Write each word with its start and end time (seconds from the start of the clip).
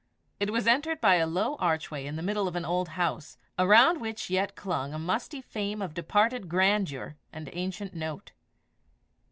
It 0.39 0.49
was 0.51 0.65
entered 0.65 0.99
by 0.99 1.17
a 1.17 1.27
low 1.27 1.57
archway 1.57 2.07
in 2.07 2.15
the 2.15 2.23
middle 2.23 2.47
of 2.47 2.55
an 2.55 2.65
old 2.65 2.89
house, 2.97 3.37
around 3.59 4.01
which 4.01 4.31
yet 4.31 4.55
clung 4.55 4.95
a 4.95 4.97
musty 4.97 5.41
fame 5.41 5.79
of 5.79 5.93
departed 5.93 6.49
grandeur 6.49 7.17
and 7.31 7.47
ancient 7.53 7.93
note. 7.93 8.31